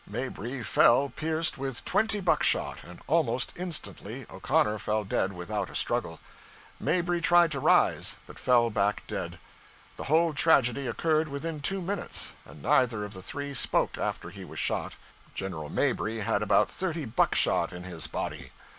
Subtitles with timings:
[0.07, 6.19] Mabry fell pierced with twenty buckshot, and almost instantly O'Connor fell dead without a struggle.
[6.79, 9.37] Mabry tried to rise, but fell back dead.
[9.97, 14.43] The whole tragedy occurred within two minutes, and neither of the three spoke after he
[14.43, 14.95] was shot.
[15.35, 18.49] General Mabry had about thirty buckshot in his body.